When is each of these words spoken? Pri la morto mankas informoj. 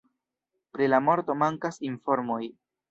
Pri 0.77 0.89
la 0.93 1.03
morto 1.11 1.39
mankas 1.43 1.81
informoj. 1.93 2.45